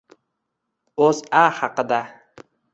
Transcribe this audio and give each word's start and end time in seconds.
O‘zA 1.09 1.45
haqida 1.61 2.01